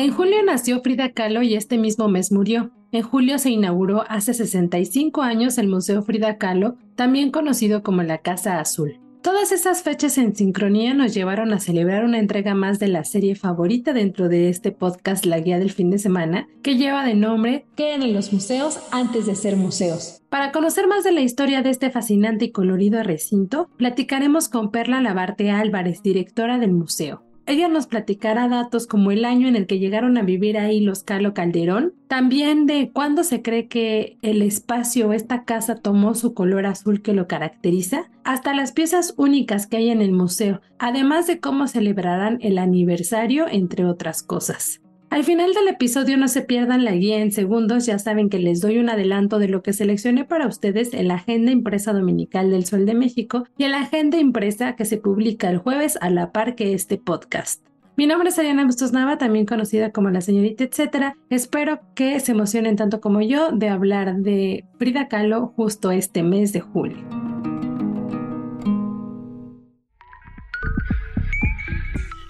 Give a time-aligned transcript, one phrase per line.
[0.00, 2.70] En julio nació Frida Kahlo y este mismo mes murió.
[2.90, 8.16] En julio se inauguró hace 65 años el Museo Frida Kahlo, también conocido como la
[8.16, 8.98] Casa Azul.
[9.20, 13.34] Todas esas fechas en sincronía nos llevaron a celebrar una entrega más de la serie
[13.34, 17.66] favorita dentro de este podcast La Guía del Fin de Semana, que lleva de nombre
[17.76, 20.22] ¿Qué en los museos antes de ser museos?
[20.30, 25.02] Para conocer más de la historia de este fascinante y colorido recinto, platicaremos con Perla
[25.02, 27.22] Labarte Álvarez, directora del museo.
[27.46, 31.02] Ella nos platicará datos como el año en el que llegaron a vivir ahí los
[31.02, 36.66] Calo Calderón, también de cuándo se cree que el espacio, esta casa tomó su color
[36.66, 41.40] azul que lo caracteriza, hasta las piezas únicas que hay en el museo, además de
[41.40, 44.80] cómo celebrarán el aniversario, entre otras cosas.
[45.10, 48.60] Al final del episodio no se pierdan la guía en segundos, ya saben que les
[48.60, 52.64] doy un adelanto de lo que seleccioné para ustedes en la agenda impresa dominical del
[52.64, 56.30] Sol de México y en la agenda impresa que se publica el jueves a la
[56.30, 57.66] par que este podcast.
[57.96, 61.16] Mi nombre es Ariana Bustos Nava, también conocida como la señorita etcétera.
[61.28, 66.52] Espero que se emocionen tanto como yo de hablar de Frida Kahlo justo este mes
[66.52, 67.04] de julio.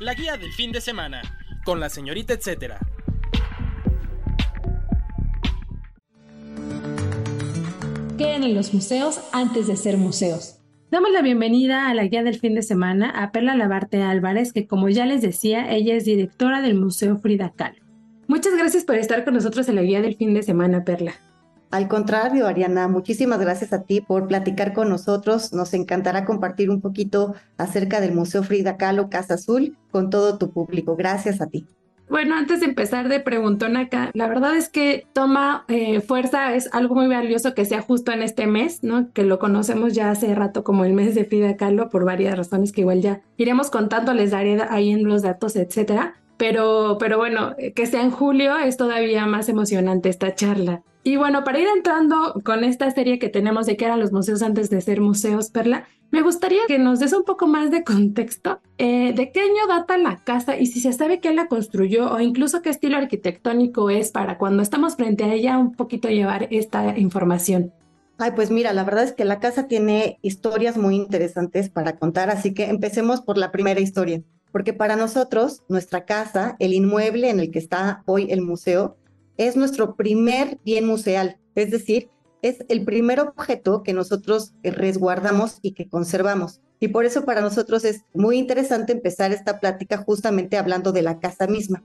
[0.00, 1.20] La guía del fin de semana
[1.64, 2.78] con la señorita etcétera.
[8.18, 10.56] Queden en los museos antes de ser museos.
[10.90, 14.66] Damos la bienvenida a la guía del fin de semana a Perla Labarte Álvarez, que
[14.66, 17.80] como ya les decía, ella es directora del Museo Frida Kahlo.
[18.26, 21.14] Muchas gracias por estar con nosotros en la guía del fin de semana, Perla.
[21.70, 25.52] Al contrario, Ariana, muchísimas gracias a ti por platicar con nosotros.
[25.52, 30.50] Nos encantará compartir un poquito acerca del Museo Frida Kahlo Casa Azul con todo tu
[30.50, 30.96] público.
[30.96, 31.66] Gracias a ti.
[32.08, 36.68] Bueno, antes de empezar de preguntón acá, la verdad es que toma eh, fuerza, es
[36.72, 39.12] algo muy valioso que sea justo en este mes, ¿no?
[39.12, 42.72] Que lo conocemos ya hace rato como el mes de Frida Kahlo por varias razones
[42.72, 46.16] que igual ya iremos contando, les daré ahí en los datos, etcétera.
[46.40, 50.82] Pero, pero bueno, que sea en julio es todavía más emocionante esta charla.
[51.04, 54.40] Y bueno, para ir entrando con esta serie que tenemos de qué eran los museos
[54.40, 58.62] antes de ser museos, Perla, me gustaría que nos des un poco más de contexto
[58.78, 62.20] eh, de qué año data la casa y si se sabe quién la construyó o
[62.20, 66.96] incluso qué estilo arquitectónico es para cuando estamos frente a ella un poquito llevar esta
[66.98, 67.70] información.
[68.16, 72.30] Ay, pues mira, la verdad es que la casa tiene historias muy interesantes para contar,
[72.30, 74.22] así que empecemos por la primera historia,
[74.52, 78.96] porque para nosotros, nuestra casa, el inmueble en el que está hoy el museo,
[79.36, 82.10] es nuestro primer bien museal, es decir,
[82.42, 86.60] es el primer objeto que nosotros resguardamos y que conservamos.
[86.78, 91.20] Y por eso para nosotros es muy interesante empezar esta plática justamente hablando de la
[91.20, 91.84] casa misma.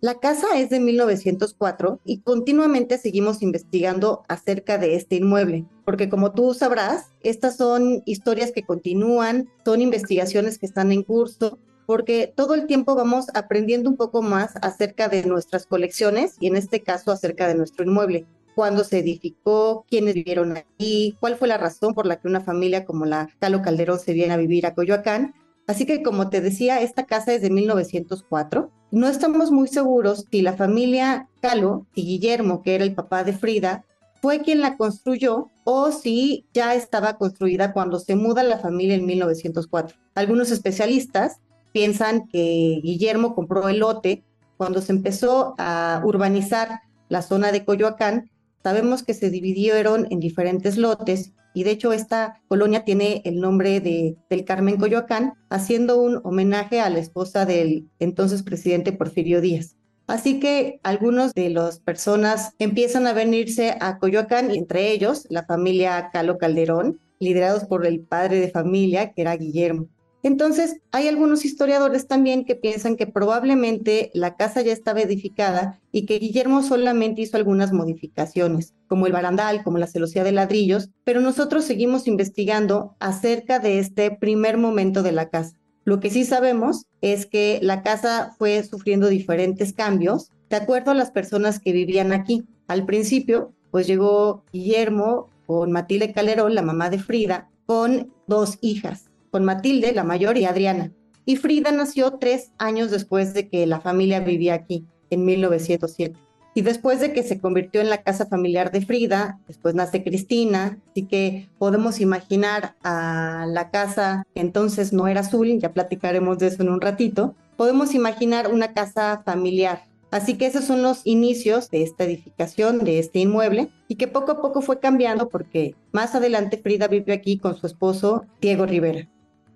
[0.00, 6.32] La casa es de 1904 y continuamente seguimos investigando acerca de este inmueble, porque como
[6.32, 12.54] tú sabrás, estas son historias que continúan, son investigaciones que están en curso porque todo
[12.54, 17.12] el tiempo vamos aprendiendo un poco más acerca de nuestras colecciones y en este caso
[17.12, 18.26] acerca de nuestro inmueble.
[18.54, 22.84] Cuándo se edificó, quiénes vivieron aquí, cuál fue la razón por la que una familia
[22.84, 25.34] como la Calo Calderón se viene a vivir a Coyoacán.
[25.66, 28.70] Así que como te decía, esta casa es de 1904.
[28.90, 33.32] No estamos muy seguros si la familia Calo y Guillermo, que era el papá de
[33.32, 33.84] Frida,
[34.22, 39.06] fue quien la construyó o si ya estaba construida cuando se muda la familia en
[39.06, 39.96] 1904.
[40.14, 41.40] Algunos especialistas
[41.76, 44.24] piensan que Guillermo compró el lote
[44.56, 48.30] cuando se empezó a urbanizar la zona de Coyoacán.
[48.62, 53.80] Sabemos que se dividieron en diferentes lotes y de hecho esta colonia tiene el nombre
[53.80, 59.76] de, del Carmen Coyoacán, haciendo un homenaje a la esposa del entonces presidente Porfirio Díaz.
[60.06, 66.08] Así que algunos de las personas empiezan a venirse a Coyoacán, entre ellos la familia
[66.10, 69.88] Calo Calderón, liderados por el padre de familia, que era Guillermo.
[70.26, 76.04] Entonces, hay algunos historiadores también que piensan que probablemente la casa ya estaba edificada y
[76.04, 81.20] que Guillermo solamente hizo algunas modificaciones, como el barandal, como la celosía de ladrillos, pero
[81.20, 85.54] nosotros seguimos investigando acerca de este primer momento de la casa.
[85.84, 90.94] Lo que sí sabemos es que la casa fue sufriendo diferentes cambios de acuerdo a
[90.94, 92.42] las personas que vivían aquí.
[92.66, 99.04] Al principio, pues llegó Guillermo con Matilde Calderón, la mamá de Frida, con dos hijas
[99.30, 100.92] con Matilde, la mayor, y Adriana.
[101.24, 106.18] Y Frida nació tres años después de que la familia vivía aquí, en 1907.
[106.54, 110.78] Y después de que se convirtió en la casa familiar de Frida, después nace Cristina,
[110.90, 116.46] así que podemos imaginar a la casa que entonces no era azul, ya platicaremos de
[116.46, 119.82] eso en un ratito, podemos imaginar una casa familiar.
[120.10, 124.32] Así que esos son los inicios de esta edificación, de este inmueble, y que poco
[124.32, 129.08] a poco fue cambiando porque más adelante Frida vive aquí con su esposo Diego Rivera.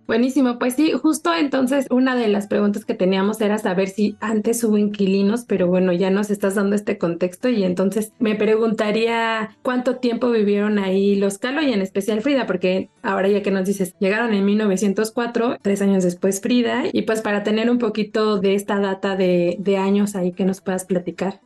[0.07, 4.65] Buenísimo, pues sí, justo entonces una de las preguntas que teníamos era saber si antes
[4.65, 9.97] hubo inquilinos, pero bueno, ya nos estás dando este contexto y entonces me preguntaría cuánto
[9.97, 13.95] tiempo vivieron ahí los Calo y en especial Frida, porque ahora ya que nos dices,
[14.01, 18.81] llegaron en 1904, tres años después Frida, y pues para tener un poquito de esta
[18.81, 21.41] data de, de años ahí que nos puedas platicar.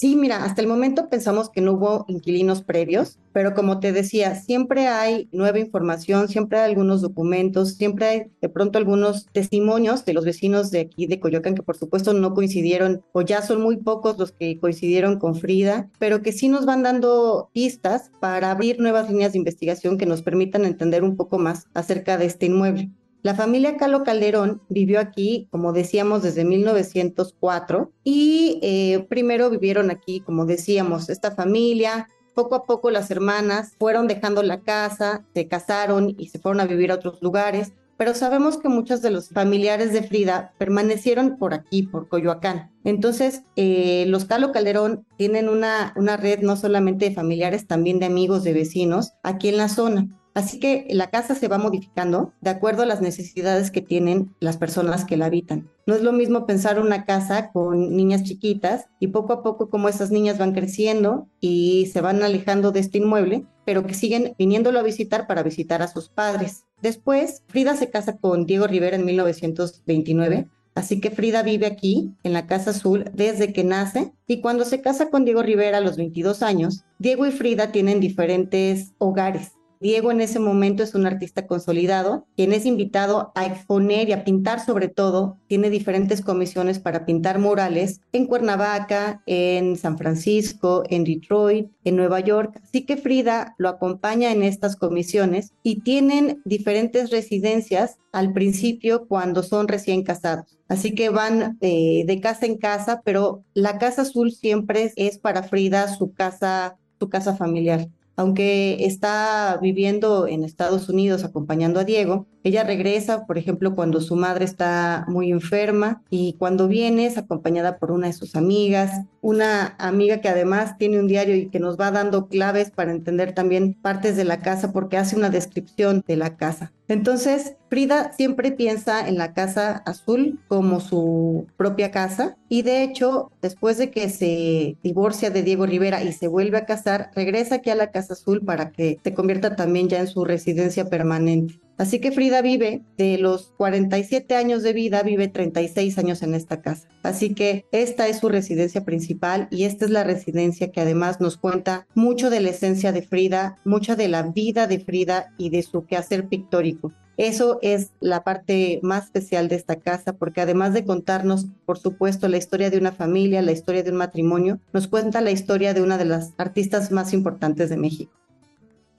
[0.00, 4.34] Sí, mira, hasta el momento pensamos que no hubo inquilinos previos, pero como te decía,
[4.34, 10.14] siempre hay nueva información, siempre hay algunos documentos, siempre hay de pronto algunos testimonios de
[10.14, 13.76] los vecinos de aquí de Coyoacán que por supuesto no coincidieron o ya son muy
[13.76, 18.80] pocos los que coincidieron con Frida, pero que sí nos van dando pistas para abrir
[18.80, 22.90] nuevas líneas de investigación que nos permitan entender un poco más acerca de este inmueble.
[23.22, 30.20] La familia Calo Calderón vivió aquí, como decíamos, desde 1904 y eh, primero vivieron aquí,
[30.20, 32.08] como decíamos, esta familia.
[32.34, 36.64] Poco a poco las hermanas fueron dejando la casa, se casaron y se fueron a
[36.66, 41.52] vivir a otros lugares, pero sabemos que muchos de los familiares de Frida permanecieron por
[41.52, 42.70] aquí, por Coyoacán.
[42.84, 48.06] Entonces, eh, los Calo Calderón tienen una, una red no solamente de familiares, también de
[48.06, 50.08] amigos, de vecinos aquí en la zona.
[50.34, 54.56] Así que la casa se va modificando de acuerdo a las necesidades que tienen las
[54.56, 55.68] personas que la habitan.
[55.86, 59.88] No es lo mismo pensar una casa con niñas chiquitas y poco a poco como
[59.88, 64.78] esas niñas van creciendo y se van alejando de este inmueble, pero que siguen viniéndolo
[64.78, 66.64] a visitar para visitar a sus padres.
[66.80, 72.32] Después, Frida se casa con Diego Rivera en 1929 Así que Frida vive aquí, en
[72.32, 75.96] la Casa Azul, desde que nace y cuando se casa con Diego Rivera a los
[75.96, 79.52] 22 años, Diego y Frida tienen diferentes hogares.
[79.80, 84.24] Diego en ese momento es un artista consolidado, quien es invitado a exponer y a
[84.24, 85.38] pintar sobre todo.
[85.46, 92.20] Tiene diferentes comisiones para pintar murales en Cuernavaca, en San Francisco, en Detroit, en Nueva
[92.20, 92.60] York.
[92.62, 99.42] Así que Frida lo acompaña en estas comisiones y tienen diferentes residencias al principio cuando
[99.42, 100.58] son recién casados.
[100.68, 105.42] Así que van eh, de casa en casa, pero la casa azul siempre es para
[105.42, 112.26] Frida su casa, su casa familiar aunque está viviendo en Estados Unidos acompañando a Diego,
[112.42, 117.78] ella regresa, por ejemplo, cuando su madre está muy enferma y cuando viene es acompañada
[117.78, 121.78] por una de sus amigas, una amiga que además tiene un diario y que nos
[121.78, 126.16] va dando claves para entender también partes de la casa porque hace una descripción de
[126.16, 126.72] la casa.
[126.88, 133.30] Entonces, Frida siempre piensa en la casa azul como su propia casa y de hecho,
[133.42, 137.70] después de que se divorcia de Diego Rivera y se vuelve a casar, regresa aquí
[137.70, 141.60] a la casa azul para que se convierta también ya en su residencia permanente.
[141.80, 146.60] Así que Frida vive de los 47 años de vida, vive 36 años en esta
[146.60, 146.86] casa.
[147.02, 151.38] Así que esta es su residencia principal y esta es la residencia que además nos
[151.38, 155.62] cuenta mucho de la esencia de Frida, mucha de la vida de Frida y de
[155.62, 156.92] su quehacer pictórico.
[157.16, 162.28] Eso es la parte más especial de esta casa, porque además de contarnos, por supuesto,
[162.28, 165.80] la historia de una familia, la historia de un matrimonio, nos cuenta la historia de
[165.80, 168.19] una de las artistas más importantes de México.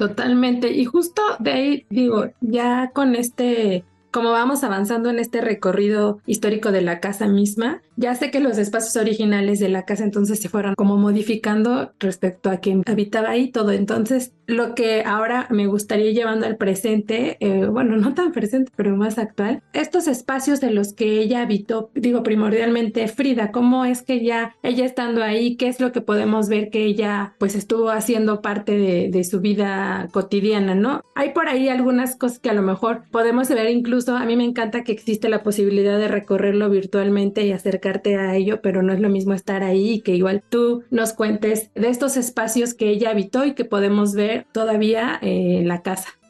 [0.02, 0.72] Totalmente.
[0.72, 6.72] Y justo de ahí digo, ya con este como vamos avanzando en este recorrido histórico
[6.72, 10.50] de la casa misma, ya sé que los espacios originales de la casa entonces se
[10.50, 13.72] fueron como modificando respecto a quien habitaba ahí todo.
[13.72, 18.96] Entonces, lo que ahora me gustaría llevando al presente, eh, bueno, no tan presente, pero
[18.96, 24.24] más actual, estos espacios de los que ella habitó, digo primordialmente Frida, ¿cómo es que
[24.24, 28.42] ya ella estando ahí, qué es lo que podemos ver que ella pues estuvo haciendo
[28.42, 31.02] parte de, de su vida cotidiana, ¿no?
[31.16, 34.44] Hay por ahí algunas cosas que a lo mejor podemos ver incluso a mí me
[34.44, 39.00] encanta que existe la posibilidad de recorrerlo virtualmente y acercarte a ello, pero no es
[39.00, 43.12] lo mismo estar ahí y que igual tú nos cuentes de estos espacios que ella
[43.12, 46.21] habitó y que podemos ver todavía en la casa.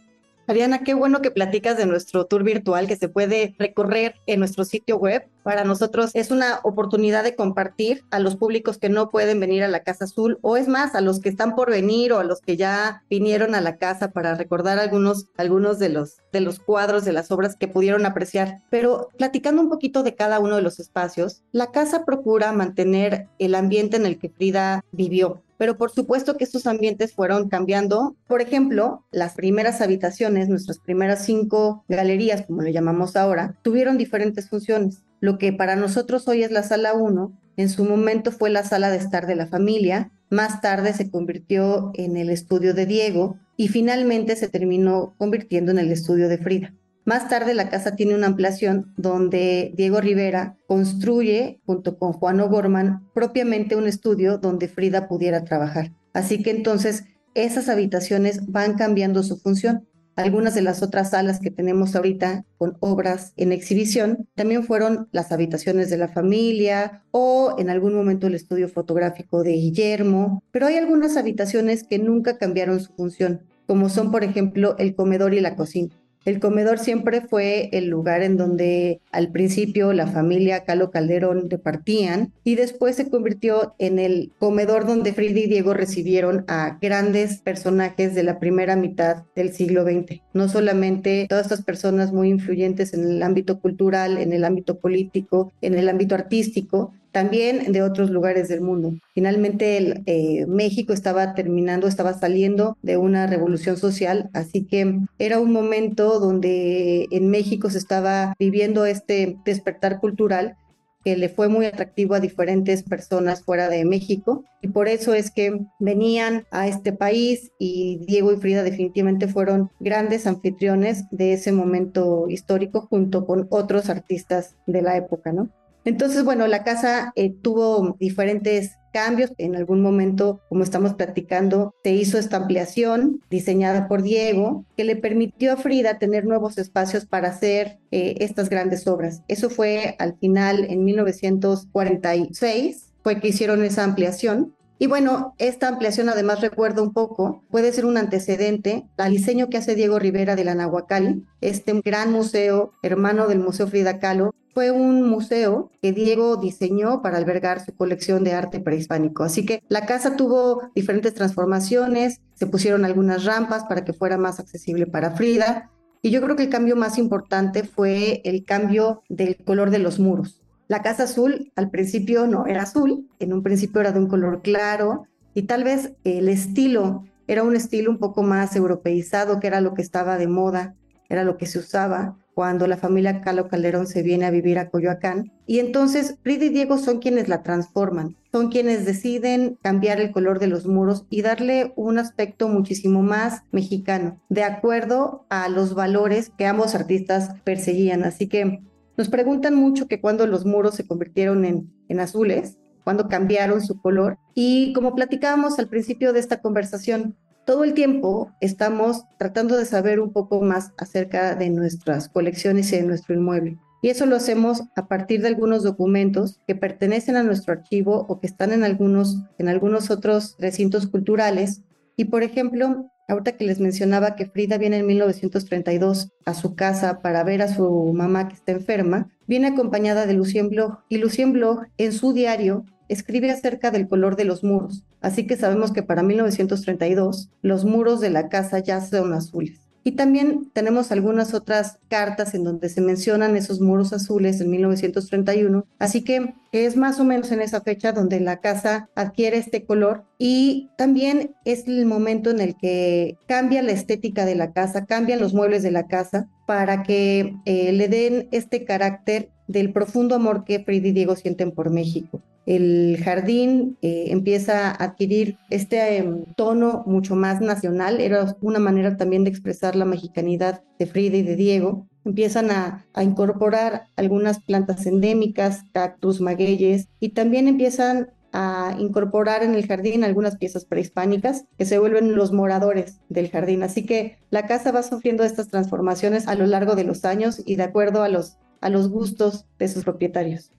[0.51, 4.65] Ariana, qué bueno que platicas de nuestro tour virtual que se puede recorrer en nuestro
[4.65, 5.27] sitio web.
[5.43, 9.69] Para nosotros es una oportunidad de compartir a los públicos que no pueden venir a
[9.69, 12.41] la Casa Azul o es más, a los que están por venir o a los
[12.41, 17.05] que ya vinieron a la casa para recordar algunos, algunos de, los, de los cuadros,
[17.05, 18.57] de las obras que pudieron apreciar.
[18.69, 23.55] Pero platicando un poquito de cada uno de los espacios, la casa procura mantener el
[23.55, 28.15] ambiente en el que Frida vivió pero por supuesto que estos ambientes fueron cambiando.
[28.25, 34.49] Por ejemplo, las primeras habitaciones, nuestras primeras cinco galerías, como le llamamos ahora, tuvieron diferentes
[34.49, 35.03] funciones.
[35.19, 38.89] Lo que para nosotros hoy es la sala 1, en su momento fue la sala
[38.89, 43.67] de estar de la familia, más tarde se convirtió en el estudio de Diego y
[43.67, 46.73] finalmente se terminó convirtiendo en el estudio de Frida.
[47.05, 53.09] Más tarde la casa tiene una ampliación donde Diego Rivera construye, junto con Juan O'Gorman,
[53.13, 55.91] propiamente un estudio donde Frida pudiera trabajar.
[56.13, 59.87] Así que entonces esas habitaciones van cambiando su función.
[60.15, 65.31] Algunas de las otras salas que tenemos ahorita con obras en exhibición también fueron las
[65.31, 70.75] habitaciones de la familia o en algún momento el estudio fotográfico de Guillermo, pero hay
[70.75, 75.55] algunas habitaciones que nunca cambiaron su función, como son por ejemplo el comedor y la
[75.55, 76.00] cocina.
[76.23, 82.31] El comedor siempre fue el lugar en donde al principio la familia Calo Calderón repartían
[82.43, 88.13] y después se convirtió en el comedor donde Frida y Diego recibieron a grandes personajes
[88.13, 90.21] de la primera mitad del siglo XX.
[90.33, 95.51] No solamente todas estas personas muy influyentes en el ámbito cultural, en el ámbito político,
[95.61, 98.93] en el ámbito artístico, también de otros lugares del mundo.
[99.13, 105.51] Finalmente eh, México estaba terminando, estaba saliendo de una revolución social, así que era un
[105.51, 110.55] momento donde en México se estaba viviendo este despertar cultural
[111.03, 115.31] que le fue muy atractivo a diferentes personas fuera de México y por eso es
[115.31, 121.51] que venían a este país y Diego y Frida definitivamente fueron grandes anfitriones de ese
[121.51, 125.49] momento histórico junto con otros artistas de la época, ¿no?
[125.85, 129.31] Entonces, bueno, la casa eh, tuvo diferentes cambios.
[129.37, 134.95] En algún momento, como estamos platicando, se hizo esta ampliación diseñada por Diego, que le
[134.95, 139.23] permitió a Frida tener nuevos espacios para hacer eh, estas grandes obras.
[139.27, 144.53] Eso fue al final, en 1946, fue que hicieron esa ampliación.
[144.81, 149.57] Y bueno, esta ampliación además recuerda un poco, puede ser un antecedente al diseño que
[149.59, 154.71] hace Diego Rivera de la Nahuacali, este gran museo, hermano del Museo Frida Kahlo, fue
[154.71, 159.23] un museo que Diego diseñó para albergar su colección de arte prehispánico.
[159.23, 164.39] Así que la casa tuvo diferentes transformaciones, se pusieron algunas rampas para que fuera más
[164.39, 165.69] accesible para Frida.
[166.01, 169.99] Y yo creo que el cambio más importante fue el cambio del color de los
[169.99, 170.40] muros.
[170.71, 174.41] La casa azul al principio no era azul, en un principio era de un color
[174.41, 179.59] claro y tal vez el estilo era un estilo un poco más europeizado, que era
[179.59, 180.75] lo que estaba de moda,
[181.09, 184.69] era lo que se usaba cuando la familia Calo Calderón se viene a vivir a
[184.69, 185.33] Coyoacán.
[185.45, 190.39] Y entonces Frida y Diego son quienes la transforman, son quienes deciden cambiar el color
[190.39, 196.31] de los muros y darle un aspecto muchísimo más mexicano, de acuerdo a los valores
[196.37, 198.05] que ambos artistas perseguían.
[198.05, 198.61] Así que
[199.01, 203.81] nos preguntan mucho que cuando los muros se convirtieron en, en azules, cuando cambiaron su
[203.81, 204.19] color.
[204.35, 209.99] Y como platicábamos al principio de esta conversación, todo el tiempo estamos tratando de saber
[209.99, 213.57] un poco más acerca de nuestras colecciones y de nuestro inmueble.
[213.81, 218.19] Y eso lo hacemos a partir de algunos documentos que pertenecen a nuestro archivo o
[218.19, 221.63] que están en algunos, en algunos otros recintos culturales.
[221.97, 227.01] Y por ejemplo, Ahorita que les mencionaba que Frida viene en 1932 a su casa
[227.01, 231.33] para ver a su mamá que está enferma, viene acompañada de Lucien Bloch y Lucien
[231.33, 235.83] Bloch en su diario escribe acerca del color de los muros, así que sabemos que
[235.83, 239.70] para 1932 los muros de la casa ya son azules.
[239.83, 245.65] Y también tenemos algunas otras cartas en donde se mencionan esos muros azules en 1931,
[245.79, 250.05] así que es más o menos en esa fecha donde la casa adquiere este color.
[250.19, 255.19] Y también es el momento en el que cambia la estética de la casa, cambian
[255.19, 260.43] los muebles de la casa para que eh, le den este carácter del profundo amor
[260.45, 266.25] que Frida y Diego sienten por México el jardín eh, empieza a adquirir este em,
[266.35, 271.23] tono mucho más nacional, era una manera también de expresar la mexicanidad de Frida y
[271.23, 271.87] de Diego.
[272.03, 279.67] Empiezan a, incorporar algunas plantas endémicas, cactus, magueyes, y también empiezan a incorporar en el
[279.67, 283.61] jardín algunas piezas prehispánicas que se vuelven los moradores del jardín.
[283.61, 287.55] Así que la casa va sufriendo estas transformaciones a lo largo de los años y
[287.57, 290.51] de acuerdo a los gustos de sus propietarios.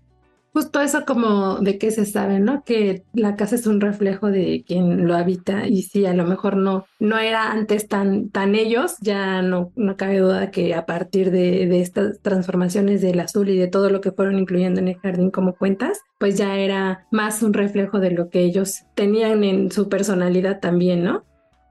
[0.53, 2.63] Justo eso como de qué se sabe, ¿no?
[2.63, 6.59] Que la casa es un reflejo de quien lo habita y si a lo mejor
[6.59, 11.31] no, no era antes tan, tan ellos, ya no, no cabe duda que a partir
[11.31, 14.99] de, de estas transformaciones del azul y de todo lo que fueron incluyendo en el
[14.99, 19.73] jardín como cuentas, pues ya era más un reflejo de lo que ellos tenían en
[19.73, 21.25] su personalidad también, ¿no?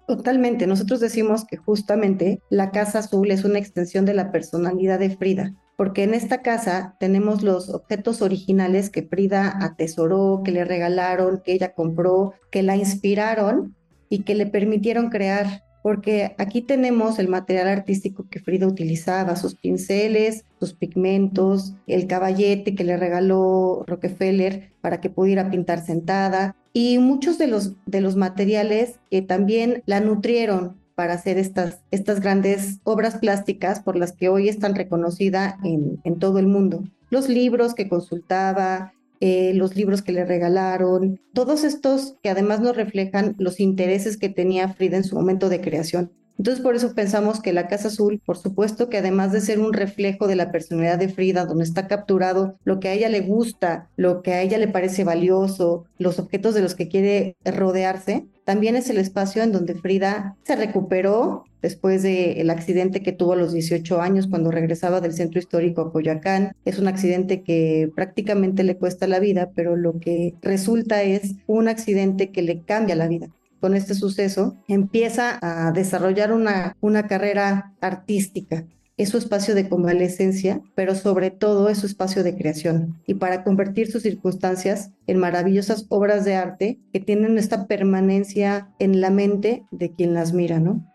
[0.08, 0.66] Totalmente.
[0.66, 5.54] Nosotros decimos que justamente la Casa Azul es una extensión de la personalidad de Frida
[5.82, 11.54] porque en esta casa tenemos los objetos originales que Frida atesoró, que le regalaron, que
[11.54, 13.76] ella compró, que la inspiraron
[14.08, 19.56] y que le permitieron crear porque aquí tenemos el material artístico que Frida utilizaba, sus
[19.56, 27.00] pinceles, sus pigmentos, el caballete que le regaló Rockefeller para que pudiera pintar sentada y
[27.00, 32.80] muchos de los, de los materiales que también la nutrieron para hacer estas, estas grandes
[32.84, 36.84] obras plásticas por las que hoy están reconocidas en, en todo el mundo.
[37.10, 38.94] Los libros que consultaba,
[39.24, 44.30] eh, los libros que le regalaron, todos estos que además nos reflejan los intereses que
[44.30, 46.12] tenía Frida en su momento de creación.
[46.38, 49.74] Entonces por eso pensamos que la Casa Azul, por supuesto que además de ser un
[49.74, 53.90] reflejo de la personalidad de Frida, donde está capturado lo que a ella le gusta,
[53.96, 58.76] lo que a ella le parece valioso, los objetos de los que quiere rodearse, también
[58.76, 63.54] es el espacio en donde Frida se recuperó después del accidente que tuvo a los
[63.54, 66.54] 18 años cuando regresaba del centro histórico a Coyoacán.
[66.66, 71.68] Es un accidente que prácticamente le cuesta la vida, pero lo que resulta es un
[71.68, 73.30] accidente que le cambia la vida
[73.62, 78.66] con este suceso, empieza a desarrollar una, una carrera artística.
[78.98, 83.02] Es su espacio de convalecencia, pero sobre todo es su espacio de creación.
[83.08, 89.00] Y para convertir sus circunstancias en maravillosas obras de arte que tienen esta permanencia en
[89.00, 90.86] la mente de quien las mira, ¿no?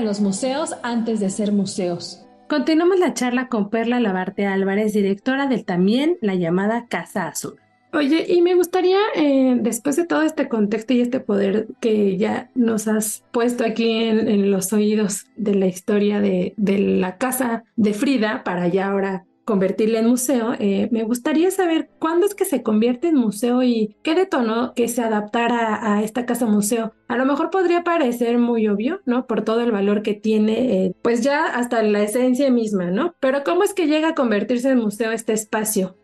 [0.00, 2.24] ¿Qué eran los museos antes de ser museos?
[2.48, 7.56] Continuamos la charla con Perla Labarte Álvarez, directora del también la llamada Casa Azul.
[7.92, 12.50] Oye, y me gustaría, eh, después de todo este contexto y este poder que ya
[12.54, 17.92] nos has puesto aquí en, los oídos de la historia de, de, la casa de
[17.92, 22.62] Frida, para ya ahora convertirla en museo, eh, me gustaría saber cuándo es que se
[22.62, 26.92] convierte en museo y qué detonó que se adaptara a esta casa museo.
[27.08, 29.26] A lo mejor podría parecer muy obvio, ¿no?
[29.26, 33.14] Por todo el valor que tiene, eh, pues ya hasta la esencia misma, ¿no?
[33.20, 35.96] Pero ¿cómo es que llega a convertirse en museo este espacio?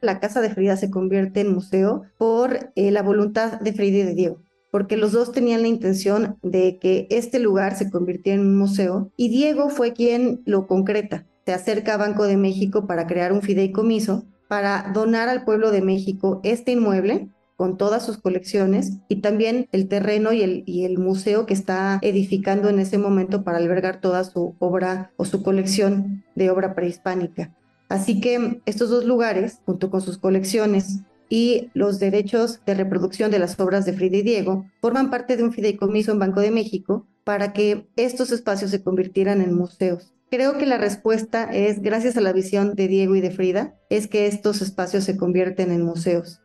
[0.00, 4.02] La casa de Frida se convierte en museo por eh, la voluntad de Frida y
[4.02, 8.46] de Diego porque los dos tenían la intención de que este lugar se convirtiera en
[8.46, 13.08] un museo y Diego fue quien lo concreta se acerca a Banco de México para
[13.08, 18.98] crear un fideicomiso para donar al pueblo de México este inmueble con todas sus colecciones
[19.08, 20.44] y también el terreno y
[20.84, 25.42] el, museo que está edificando en ese momento para albergar toda su obra o su
[25.42, 27.52] colección de obra prehispánica.
[27.88, 33.40] Así que estos dos lugares, junto con sus colecciones y los derechos de reproducción de
[33.40, 37.08] las obras de Frida y Diego, forman parte de un fideicomiso en Banco de México
[37.24, 40.12] para que estos espacios se convirtieran en museos.
[40.30, 44.06] Creo que la respuesta es, gracias a la visión de Diego y de Frida, es
[44.06, 46.40] que estos espacios se convierten en museos.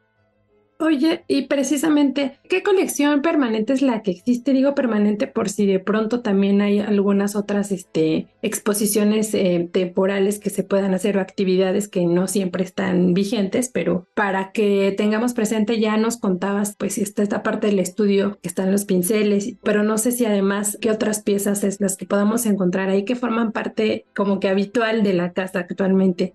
[0.77, 4.51] Oye, y precisamente, ¿qué colección permanente es la que existe?
[4.51, 10.49] Digo permanente por si de pronto también hay algunas otras este, exposiciones eh, temporales que
[10.49, 15.79] se puedan hacer o actividades que no siempre están vigentes, pero para que tengamos presente
[15.79, 19.97] ya nos contabas, pues está esta parte del estudio que están los pinceles, pero no
[19.97, 24.05] sé si además qué otras piezas es las que podamos encontrar ahí que forman parte
[24.13, 26.33] como que habitual de la casa actualmente.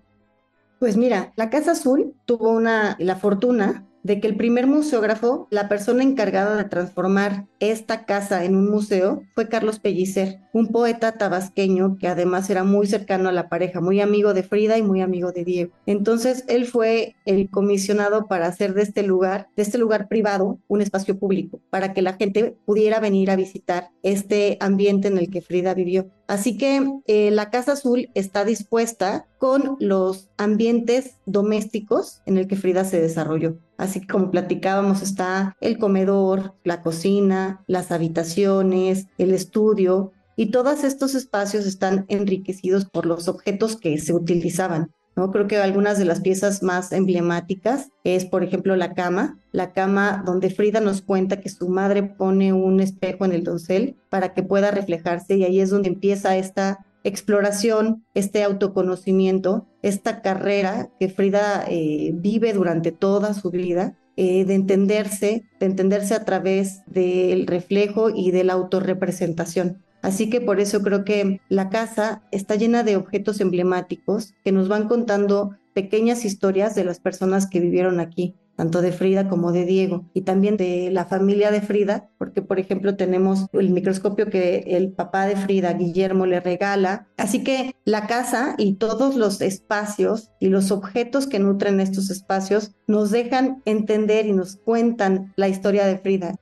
[0.79, 5.69] Pues mira, la Casa Azul tuvo una, la fortuna de que el primer museógrafo, la
[5.69, 11.97] persona encargada de transformar esta casa en un museo, fue Carlos Pellicer, un poeta tabasqueño
[11.97, 15.31] que además era muy cercano a la pareja, muy amigo de Frida y muy amigo
[15.31, 15.71] de Diego.
[15.85, 20.81] Entonces, él fue el comisionado para hacer de este lugar, de este lugar privado, un
[20.81, 25.41] espacio público, para que la gente pudiera venir a visitar este ambiente en el que
[25.41, 26.09] Frida vivió.
[26.31, 32.55] Así que eh, la Casa Azul está dispuesta con los ambientes domésticos en el que
[32.55, 33.57] Frida se desarrolló.
[33.75, 41.15] Así como platicábamos, está el comedor, la cocina, las habitaciones, el estudio, y todos estos
[41.15, 44.93] espacios están enriquecidos por los objetos que se utilizaban.
[45.15, 45.31] ¿No?
[45.31, 50.23] Creo que algunas de las piezas más emblemáticas es, por ejemplo, la cama, la cama
[50.25, 54.43] donde Frida nos cuenta que su madre pone un espejo en el doncel para que
[54.43, 61.65] pueda reflejarse y ahí es donde empieza esta exploración, este autoconocimiento, esta carrera que Frida
[61.67, 68.09] eh, vive durante toda su vida, eh, de entenderse, de entenderse a través del reflejo
[68.09, 69.81] y de la autorrepresentación.
[70.01, 74.67] Así que por eso creo que la casa está llena de objetos emblemáticos que nos
[74.67, 79.65] van contando pequeñas historias de las personas que vivieron aquí tanto de Frida como de
[79.65, 84.59] Diego, y también de la familia de Frida, porque por ejemplo tenemos el microscopio que
[84.67, 87.07] el papá de Frida, Guillermo, le regala.
[87.17, 92.75] Así que la casa y todos los espacios y los objetos que nutren estos espacios
[92.85, 96.35] nos dejan entender y nos cuentan la historia de Frida.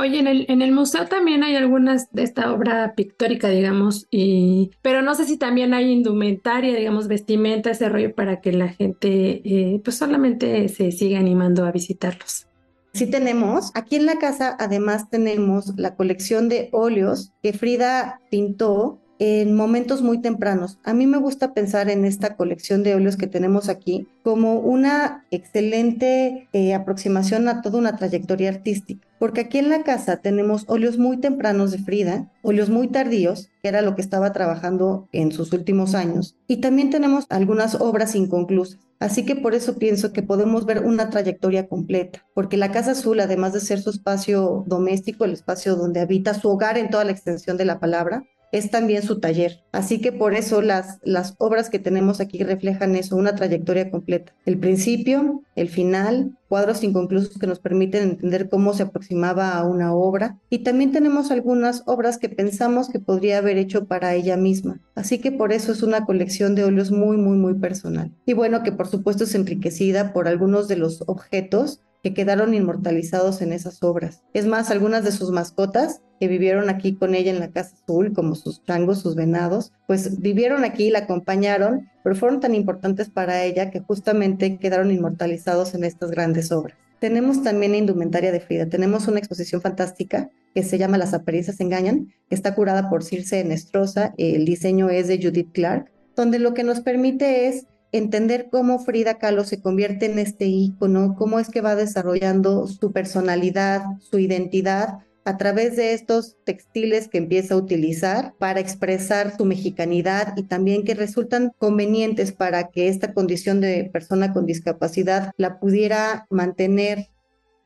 [0.00, 4.70] Oye, en el, en el museo también hay algunas de esta obra pictórica, digamos, y
[4.80, 9.42] pero no sé si también hay indumentaria, digamos, vestimenta, ese rollo para que la gente
[9.44, 12.46] eh, pues solamente se siga animando a visitarlos.
[12.94, 13.72] Sí tenemos.
[13.74, 20.00] Aquí en la casa además tenemos la colección de óleos que Frida pintó en momentos
[20.00, 20.78] muy tempranos.
[20.82, 25.26] A mí me gusta pensar en esta colección de óleos que tenemos aquí como una
[25.30, 30.96] excelente eh, aproximación a toda una trayectoria artística, porque aquí en la casa tenemos óleos
[30.96, 35.52] muy tempranos de Frida, óleos muy tardíos, que era lo que estaba trabajando en sus
[35.52, 38.80] últimos años, y también tenemos algunas obras inconclusas.
[39.00, 43.20] Así que por eso pienso que podemos ver una trayectoria completa, porque la Casa Azul,
[43.20, 47.12] además de ser su espacio doméstico, el espacio donde habita su hogar en toda la
[47.12, 49.62] extensión de la palabra, es también su taller.
[49.72, 54.32] Así que por eso las, las obras que tenemos aquí reflejan eso, una trayectoria completa.
[54.44, 59.94] El principio, el final, cuadros inconclusos que nos permiten entender cómo se aproximaba a una
[59.94, 60.38] obra.
[60.50, 64.80] Y también tenemos algunas obras que pensamos que podría haber hecho para ella misma.
[64.94, 68.10] Así que por eso es una colección de óleos muy, muy, muy personal.
[68.26, 73.42] Y bueno, que por supuesto es enriquecida por algunos de los objetos que quedaron inmortalizados
[73.42, 74.22] en esas obras.
[74.32, 78.12] Es más, algunas de sus mascotas que vivieron aquí con ella en la Casa Azul,
[78.12, 83.42] como sus changos, sus venados, pues vivieron aquí la acompañaron, pero fueron tan importantes para
[83.44, 86.76] ella que justamente quedaron inmortalizados en estas grandes obras.
[87.00, 88.66] Tenemos también indumentaria de Frida.
[88.66, 93.42] Tenemos una exposición fantástica que se llama Las apariencias engañan, que está curada por Circe
[93.42, 94.12] Nestrosa.
[94.18, 99.18] El diseño es de Judith Clark, donde lo que nos permite es entender cómo Frida
[99.18, 104.98] Kahlo se convierte en este ícono, cómo es que va desarrollando su personalidad, su identidad
[105.24, 110.84] a través de estos textiles que empieza a utilizar para expresar su mexicanidad y también
[110.84, 117.10] que resultan convenientes para que esta condición de persona con discapacidad la pudiera mantener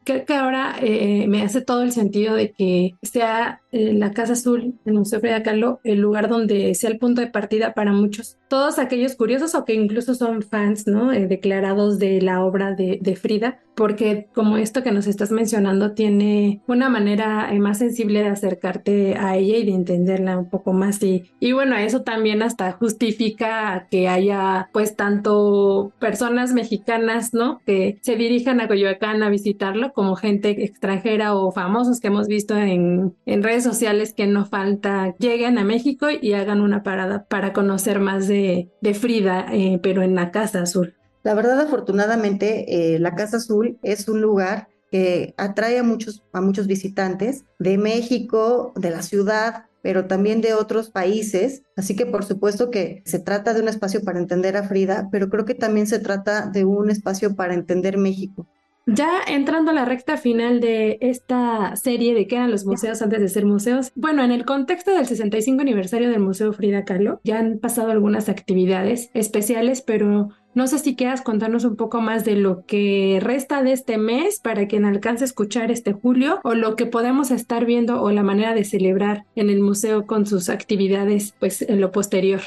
[0.04, 4.34] creo que ahora eh, me hace todo el sentido de que sea eh, la Casa
[4.34, 8.38] Azul, el Museo Frida Kahlo, el lugar donde sea el punto de partida para muchos,
[8.48, 11.12] todos aquellos curiosos o que incluso son fans, ¿no?
[11.12, 15.92] Eh, declarados de la obra de, de, Frida, porque como esto que nos estás mencionando
[15.92, 21.02] tiene una manera más sensible de acercarte a ella y de entenderla un poco más
[21.02, 27.60] y, y bueno, eso también hasta justifica que haya pues tanto personas mexicanas, ¿no?
[27.64, 32.56] Que se dirijan a Coyoacán a visitarlo como gente extranjera o famosos que hemos visto
[32.56, 37.52] en, en redes sociales que no falta lleguen a México y hagan una parada para
[37.52, 40.94] conocer más de, de Frida, eh, pero en la Casa Azul.
[41.22, 46.40] La verdad, afortunadamente, eh, la Casa Azul es un lugar que atrae a muchos, a
[46.40, 51.62] muchos visitantes de México, de la ciudad, pero también de otros países.
[51.76, 55.28] Así que por supuesto que se trata de un espacio para entender a Frida, pero
[55.28, 58.46] creo que también se trata de un espacio para entender México.
[58.86, 63.20] Ya entrando a la recta final de esta serie de qué eran los museos antes
[63.20, 67.38] de ser museos, bueno, en el contexto del 65 aniversario del Museo Frida Kahlo, ya
[67.38, 72.36] han pasado algunas actividades especiales, pero no sé si quieras contarnos un poco más de
[72.36, 76.76] lo que resta de este mes para quien alcance a escuchar este julio o lo
[76.76, 81.34] que podemos estar viendo o la manera de celebrar en el museo con sus actividades
[81.40, 82.42] pues en lo posterior.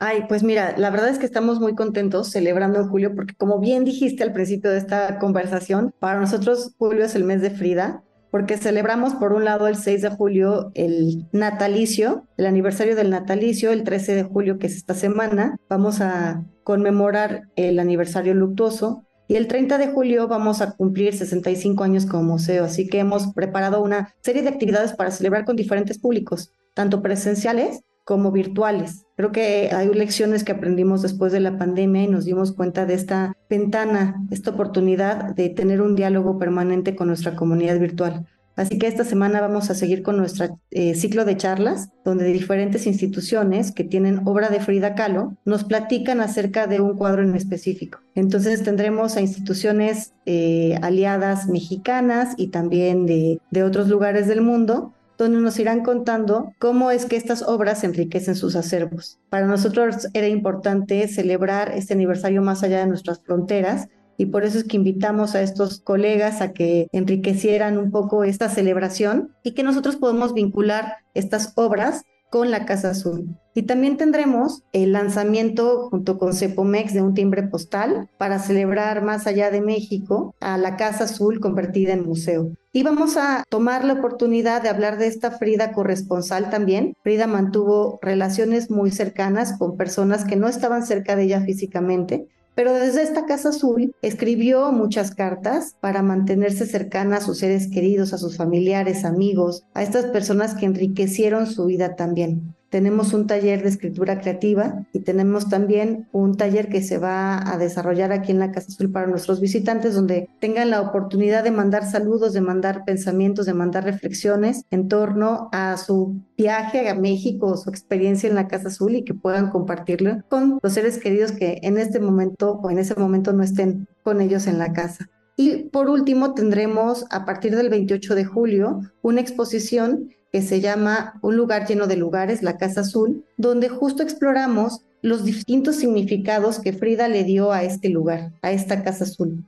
[0.00, 3.84] Ay, pues mira, la verdad es que estamos muy contentos celebrando julio porque como bien
[3.84, 8.58] dijiste al principio de esta conversación, para nosotros julio es el mes de Frida, porque
[8.58, 13.82] celebramos por un lado el 6 de julio el natalicio, el aniversario del natalicio, el
[13.82, 19.48] 13 de julio que es esta semana, vamos a conmemorar el aniversario luctuoso y el
[19.48, 24.14] 30 de julio vamos a cumplir 65 años como museo, así que hemos preparado una
[24.22, 29.04] serie de actividades para celebrar con diferentes públicos, tanto presenciales como virtuales.
[29.18, 32.94] Creo que hay lecciones que aprendimos después de la pandemia y nos dimos cuenta de
[32.94, 38.24] esta ventana, esta oportunidad de tener un diálogo permanente con nuestra comunidad virtual.
[38.56, 42.86] Así que esta semana vamos a seguir con nuestro eh, ciclo de charlas, donde diferentes
[42.86, 48.00] instituciones que tienen obra de Frida Kahlo nos platican acerca de un cuadro en específico.
[48.14, 54.94] Entonces tendremos a instituciones eh, aliadas mexicanas y también de, de otros lugares del mundo
[55.18, 59.18] donde nos irán contando cómo es que estas obras enriquecen sus acervos.
[59.28, 64.58] Para nosotros era importante celebrar este aniversario más allá de nuestras fronteras y por eso
[64.58, 69.62] es que invitamos a estos colegas a que enriquecieran un poco esta celebración y que
[69.62, 73.36] nosotros podemos vincular estas obras con la Casa Azul.
[73.54, 79.26] Y también tendremos el lanzamiento junto con Cepomex de un timbre postal para celebrar más
[79.26, 82.52] allá de México a la Casa Azul convertida en museo.
[82.72, 86.94] Y vamos a tomar la oportunidad de hablar de esta Frida corresponsal también.
[87.02, 92.74] Frida mantuvo relaciones muy cercanas con personas que no estaban cerca de ella físicamente, pero
[92.74, 98.18] desde esta Casa Azul escribió muchas cartas para mantenerse cercana a sus seres queridos, a
[98.18, 102.56] sus familiares, amigos, a estas personas que enriquecieron su vida también.
[102.70, 107.56] Tenemos un taller de escritura creativa y tenemos también un taller que se va a
[107.56, 111.90] desarrollar aquí en la Casa Azul para nuestros visitantes, donde tengan la oportunidad de mandar
[111.90, 117.70] saludos, de mandar pensamientos, de mandar reflexiones en torno a su viaje a México, su
[117.70, 121.78] experiencia en la Casa Azul y que puedan compartirlo con los seres queridos que en
[121.78, 125.08] este momento o en ese momento no estén con ellos en la casa.
[125.40, 131.18] Y por último, tendremos a partir del 28 de julio una exposición que se llama
[131.22, 136.72] Un lugar lleno de lugares, la Casa Azul, donde justo exploramos los distintos significados que
[136.72, 139.44] Frida le dio a este lugar, a esta Casa Azul.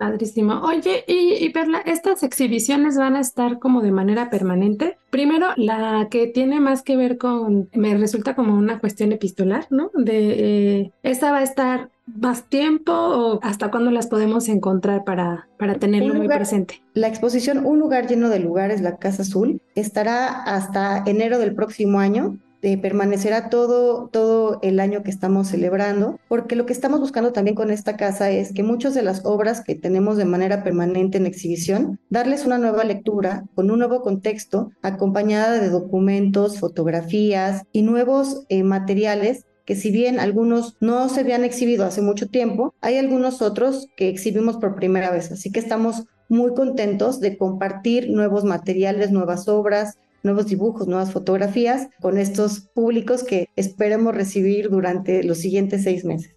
[0.00, 0.62] Padrísimo.
[0.62, 4.96] Oye, y, y, Perla, ¿estas exhibiciones van a estar como de manera permanente?
[5.10, 9.90] Primero, la que tiene más que ver con, me resulta como una cuestión epistolar, ¿no?
[9.92, 15.48] De, eh, ¿esta va a estar más tiempo o hasta cuándo las podemos encontrar para,
[15.58, 16.80] para tenerlo muy presente?
[16.94, 21.98] La exposición Un lugar lleno de lugares, la Casa Azul, estará hasta enero del próximo
[21.98, 27.32] año de permanecerá todo, todo el año que estamos celebrando, porque lo que estamos buscando
[27.32, 31.18] también con esta casa es que muchas de las obras que tenemos de manera permanente
[31.18, 37.82] en exhibición, darles una nueva lectura con un nuevo contexto, acompañada de documentos, fotografías y
[37.82, 42.96] nuevos eh, materiales que si bien algunos no se habían exhibido hace mucho tiempo, hay
[42.96, 45.30] algunos otros que exhibimos por primera vez.
[45.30, 51.88] Así que estamos muy contentos de compartir nuevos materiales, nuevas obras, nuevos dibujos, nuevas fotografías
[52.00, 56.36] con estos públicos que esperemos recibir durante los siguientes seis meses.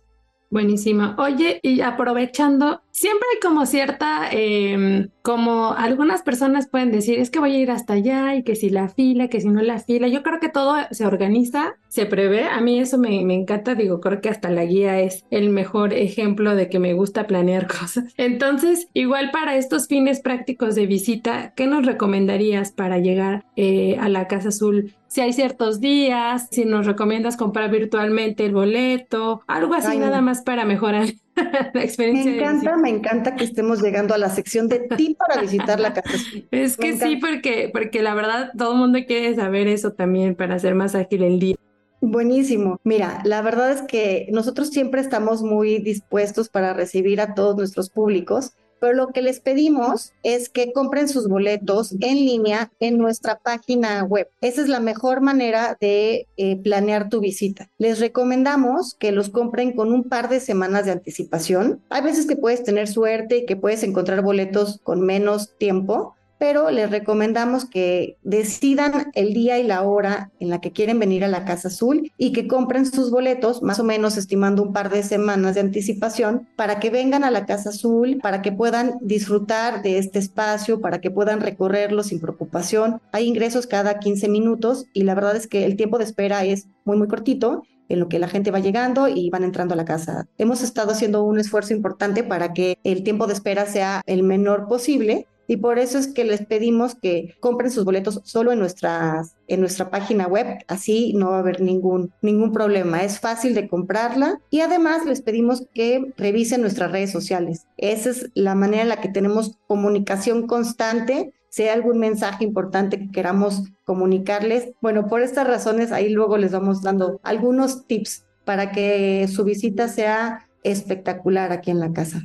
[0.49, 1.15] Buenísimo.
[1.17, 7.39] Oye, y aprovechando, siempre hay como cierta, em, como algunas personas pueden decir, es que
[7.39, 10.07] voy a ir hasta allá y que si la fila, que si no la fila.
[10.07, 12.43] Yo creo que todo se organiza, se prevé.
[12.43, 15.91] A mí eso me, me encanta, digo, creo que hasta la guía es el mejor
[15.91, 18.13] ejemplo de que me gusta planear cosas.
[18.17, 24.07] Entonces, igual para estos fines prácticos de visita, ¿qué nos recomendarías para llegar eh, a
[24.07, 24.93] la Casa Azul?
[25.13, 30.41] si hay ciertos días, si nos recomiendas comprar virtualmente el boleto, algo así nada más
[30.41, 31.05] para mejorar
[31.73, 32.31] la experiencia.
[32.31, 35.93] Me encanta, me encanta que estemos llegando a la sección de ti para visitar la
[35.93, 36.09] casa.
[36.51, 40.55] Es que sí, porque, porque la verdad todo el mundo quiere saber eso también para
[40.55, 41.55] hacer más ágil el día.
[42.01, 42.79] Buenísimo.
[42.83, 47.89] Mira, la verdad es que nosotros siempre estamos muy dispuestos para recibir a todos nuestros
[47.89, 48.51] públicos
[48.83, 54.03] pero lo que les pedimos es que compren sus boletos en línea en nuestra página
[54.03, 54.27] web.
[54.41, 57.69] Esa es la mejor manera de eh, planear tu visita.
[57.77, 61.81] Les recomendamos que los compren con un par de semanas de anticipación.
[61.89, 66.71] Hay veces que puedes tener suerte y que puedes encontrar boletos con menos tiempo, pero
[66.71, 71.29] les recomendamos que decidan el día y la hora en la que quieren venir a
[71.29, 75.03] la Casa Azul y que compren sus boletos, más o menos estimando un par de
[75.03, 79.97] semanas de anticipación, para que vengan a la Casa Azul, para que puedan disfrutar de
[79.99, 82.99] este espacio, para que puedan recorrerlo sin preocupación.
[83.13, 86.67] Hay ingresos cada 15 minutos y la verdad es que el tiempo de espera es
[86.83, 89.85] muy, muy cortito en lo que la gente va llegando y van entrando a la
[89.85, 90.25] casa.
[90.37, 94.67] Hemos estado haciendo un esfuerzo importante para que el tiempo de espera sea el menor
[94.67, 99.35] posible y por eso es que les pedimos que compren sus boletos solo en, nuestras,
[99.47, 103.67] en nuestra página web, así no va a haber ningún, ningún problema, es fácil de
[103.67, 107.67] comprarla y además les pedimos que revisen nuestras redes sociales.
[107.77, 112.97] Esa es la manera en la que tenemos comunicación constante si hay algún mensaje importante
[112.97, 114.71] que queramos comunicarles.
[114.81, 119.87] Bueno, por estas razones ahí luego les vamos dando algunos tips para que su visita
[119.87, 122.23] sea espectacular aquí en la casa.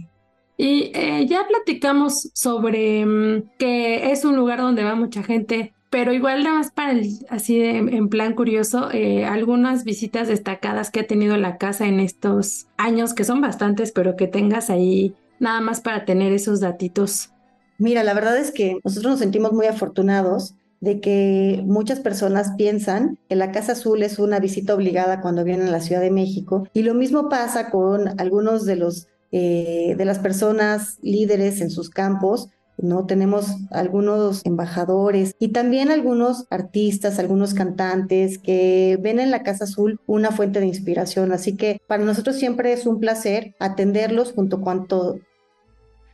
[0.60, 6.12] Y eh, ya platicamos sobre mm, que es un lugar donde va mucha gente, pero
[6.12, 11.06] igual nada más para el, así en plan curioso, eh, algunas visitas destacadas que ha
[11.06, 15.80] tenido la casa en estos años, que son bastantes, pero que tengas ahí nada más
[15.80, 17.30] para tener esos datitos.
[17.78, 23.18] Mira, la verdad es que nosotros nos sentimos muy afortunados de que muchas personas piensan
[23.28, 26.68] que la Casa Azul es una visita obligada cuando vienen a la Ciudad de México
[26.72, 31.90] y lo mismo pasa con algunos de los eh, de las personas líderes en sus
[31.90, 32.50] campos.
[32.78, 33.06] ¿no?
[33.06, 40.00] Tenemos algunos embajadores y también algunos artistas, algunos cantantes que ven en la Casa Azul
[40.06, 41.32] una fuente de inspiración.
[41.32, 44.86] Así que para nosotros siempre es un placer atenderlos junto con,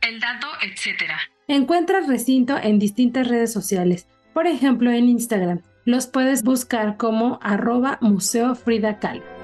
[0.01, 1.11] el dato, etc.
[1.47, 5.61] Encuentra el recinto en distintas redes sociales, por ejemplo en Instagram.
[5.85, 9.34] Los puedes buscar como arroba Museo Frida Kahlo.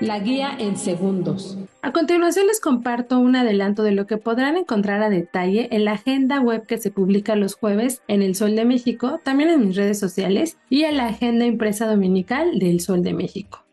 [0.00, 1.58] La guía en segundos.
[1.82, 5.92] A continuación les comparto un adelanto de lo que podrán encontrar a detalle en la
[5.92, 9.74] agenda web que se publica los jueves en El Sol de México, también en mis
[9.74, 13.64] redes sociales y en la agenda impresa dominical del Sol de México.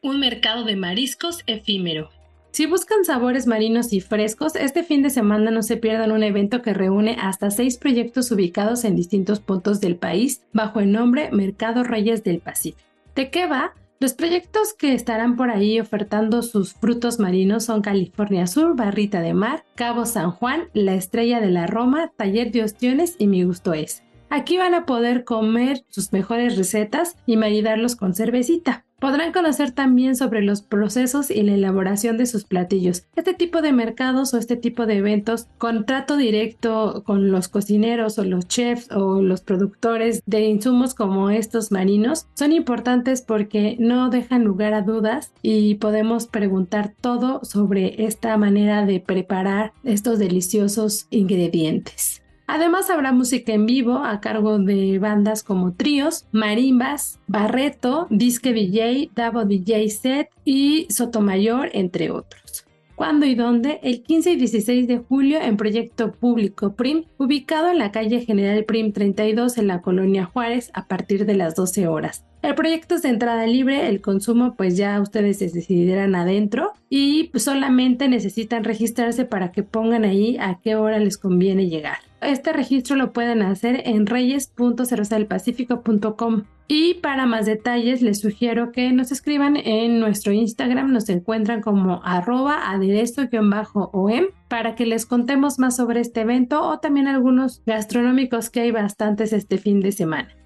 [0.00, 2.08] Un mercado de mariscos efímero.
[2.52, 6.62] Si buscan sabores marinos y frescos, este fin de semana no se pierdan un evento
[6.62, 11.82] que reúne hasta seis proyectos ubicados en distintos puntos del país bajo el nombre Mercado
[11.82, 12.88] Reyes del Pacífico.
[13.14, 13.74] ¿De qué va?
[14.02, 19.32] Los proyectos que estarán por ahí ofertando sus frutos marinos son California Sur, Barrita de
[19.32, 23.74] Mar, Cabo San Juan, La Estrella de la Roma, Taller de Ostiones y Mi Gusto
[23.74, 24.02] Es.
[24.34, 28.86] Aquí van a poder comer sus mejores recetas y maridarlos con cervecita.
[28.98, 33.04] Podrán conocer también sobre los procesos y la elaboración de sus platillos.
[33.14, 38.18] Este tipo de mercados o este tipo de eventos con trato directo con los cocineros
[38.18, 44.08] o los chefs o los productores de insumos como estos marinos son importantes porque no
[44.08, 51.06] dejan lugar a dudas y podemos preguntar todo sobre esta manera de preparar estos deliciosos
[51.10, 52.21] ingredientes.
[52.46, 59.10] Además habrá música en vivo a cargo de bandas como Tríos, Marimbas, Barreto, Disque DJ,
[59.14, 62.66] Davo DJ Set y Sotomayor, entre otros.
[62.94, 63.80] ¿Cuándo y dónde?
[63.82, 68.64] El 15 y 16 de julio en Proyecto Público PRIM, ubicado en la calle General
[68.64, 72.24] PRIM 32 en la colonia Juárez a partir de las 12 horas.
[72.42, 77.30] El proyecto es de entrada libre, el consumo pues ya ustedes se decidirán adentro y
[77.36, 81.98] solamente necesitan registrarse para que pongan ahí a qué hora les conviene llegar.
[82.20, 89.12] Este registro lo pueden hacer en reyes.cerosalpacifico.com y para más detalles les sugiero que nos
[89.12, 96.00] escriban en nuestro Instagram, nos encuentran como arroba aderezo-om para que les contemos más sobre
[96.00, 100.41] este evento o también algunos gastronómicos que hay bastantes este fin de semana.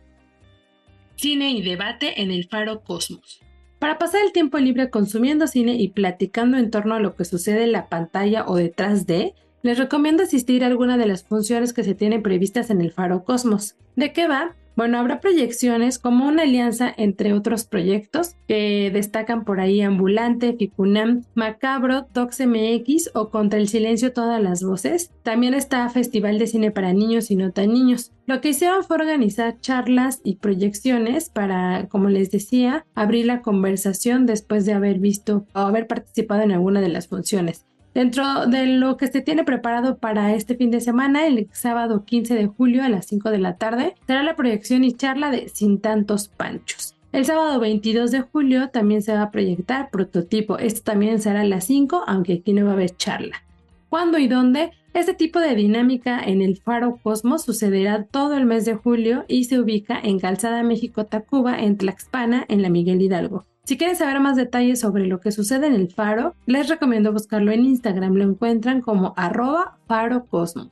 [1.17, 3.41] Cine y debate en el Faro Cosmos.
[3.79, 7.65] Para pasar el tiempo libre consumiendo cine y platicando en torno a lo que sucede
[7.65, 11.85] en la pantalla o detrás de, les recomiendo asistir a alguna de las funciones que
[11.85, 13.77] se tienen previstas en el Faro Cosmos.
[13.97, 14.55] ¿De qué va?
[14.77, 21.23] Bueno, habrá proyecciones como una alianza entre otros proyectos que destacan por ahí Ambulante, Ficunam,
[21.35, 25.13] Macabro, MX o Contra el Silencio Todas las Voces.
[25.23, 28.13] También está Festival de Cine para Niños y No Tan Niños.
[28.27, 34.27] Lo que hicieron fue organizar charlas y proyecciones para, como les decía, abrir la conversación
[34.27, 37.65] después de haber visto o haber participado en alguna de las funciones.
[37.97, 42.35] Dentro de lo que se tiene preparado para este fin de semana, el sábado 15
[42.35, 45.81] de julio a las 5 de la tarde, será la proyección y charla de Sin
[45.81, 46.95] tantos panchos.
[47.13, 50.59] El sábado 22 de julio también se va a proyectar prototipo.
[50.59, 53.43] Esto también será a las 5, aunque aquí no va a haber charla.
[53.89, 54.73] ¿Cuándo y dónde?
[54.93, 59.45] Este tipo de dinámica en el Faro Cosmos sucederá todo el mes de julio y
[59.45, 63.47] se ubica en Calzada México Tacuba, en Tlaxpana, en la Miguel Hidalgo.
[63.67, 67.51] Si quieren saber más detalles sobre lo que sucede en el faro, les recomiendo buscarlo
[67.51, 68.15] en Instagram.
[68.15, 70.69] Lo encuentran como arroba farocosmos.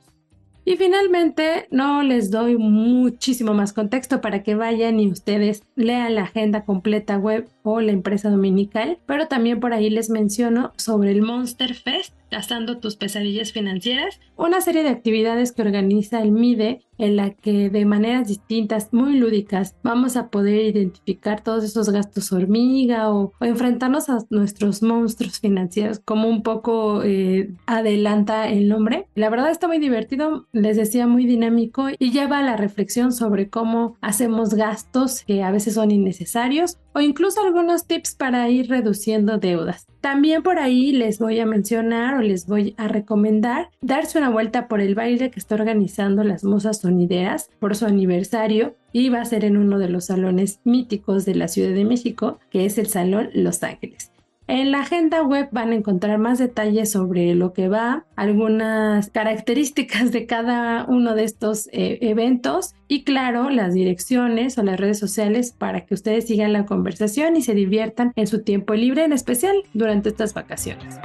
[0.63, 6.23] Y finalmente, no les doy muchísimo más contexto para que vayan y ustedes lean la
[6.23, 11.21] agenda completa web o la empresa dominical, pero también por ahí les menciono sobre el
[11.21, 17.15] Monster Fest, Gastando tus pesadillas financieras, una serie de actividades que organiza el MIDE en
[17.15, 23.11] la que de maneras distintas, muy lúdicas, vamos a poder identificar todos esos gastos hormiga
[23.11, 29.07] o, enfrentarnos a nuestros monstruos financieros, como un poco eh, adelanta el nombre.
[29.15, 33.49] La verdad está muy divertido, les decía muy dinámico y lleva a la reflexión sobre
[33.49, 39.37] cómo hacemos gastos que a veces son innecesarios o incluso algunos tips para ir reduciendo
[39.37, 39.85] deudas.
[39.99, 44.67] También por ahí les voy a mencionar o les voy a recomendar darse una vuelta
[44.67, 49.25] por el baile que está organizando las Musas Sonideras por su aniversario y va a
[49.25, 52.87] ser en uno de los salones míticos de la Ciudad de México, que es el
[52.87, 54.11] Salón Los Ángeles.
[54.47, 60.11] En la agenda web van a encontrar más detalles sobre lo que va, algunas características
[60.11, 65.51] de cada uno de estos eh, eventos y claro, las direcciones o las redes sociales
[65.51, 69.55] para que ustedes sigan la conversación y se diviertan en su tiempo libre, en especial
[69.73, 70.99] durante estas vacaciones.